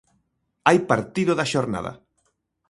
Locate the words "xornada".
1.53-1.91